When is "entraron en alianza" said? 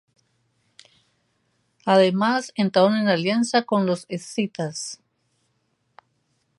2.55-3.61